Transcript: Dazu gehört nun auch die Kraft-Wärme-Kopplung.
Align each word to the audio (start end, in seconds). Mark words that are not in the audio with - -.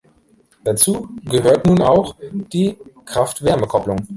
Dazu 0.63 1.09
gehört 1.25 1.67
nun 1.67 1.79
auch 1.83 2.15
die 2.33 2.75
Kraft-Wärme-Kopplung. 3.05 4.07